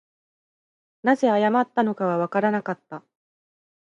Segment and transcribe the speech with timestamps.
[1.03, 3.03] 何故謝ったのかはわからなかった